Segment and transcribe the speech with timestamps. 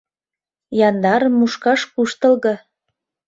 [0.87, 2.53] —Яндарым мушкаш куштылго.